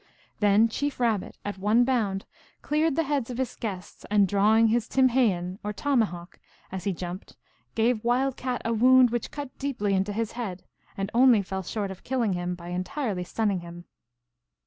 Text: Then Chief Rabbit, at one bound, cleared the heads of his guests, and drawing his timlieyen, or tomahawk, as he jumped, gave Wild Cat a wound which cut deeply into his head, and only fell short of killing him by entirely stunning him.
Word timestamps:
Then 0.39 0.67
Chief 0.67 0.99
Rabbit, 0.99 1.37
at 1.45 1.59
one 1.59 1.83
bound, 1.83 2.25
cleared 2.63 2.95
the 2.95 3.03
heads 3.03 3.29
of 3.29 3.37
his 3.37 3.55
guests, 3.55 4.03
and 4.09 4.27
drawing 4.27 4.69
his 4.69 4.87
timlieyen, 4.89 5.59
or 5.63 5.73
tomahawk, 5.73 6.39
as 6.71 6.85
he 6.85 6.91
jumped, 6.91 7.35
gave 7.75 8.03
Wild 8.03 8.35
Cat 8.35 8.63
a 8.65 8.73
wound 8.73 9.11
which 9.11 9.29
cut 9.29 9.55
deeply 9.59 9.93
into 9.93 10.11
his 10.11 10.31
head, 10.31 10.63
and 10.97 11.11
only 11.13 11.43
fell 11.43 11.61
short 11.61 11.91
of 11.91 12.03
killing 12.03 12.33
him 12.33 12.55
by 12.55 12.69
entirely 12.69 13.23
stunning 13.23 13.59
him. 13.59 13.85